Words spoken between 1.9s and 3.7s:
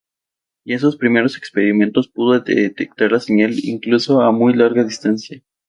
pudo detectar la señal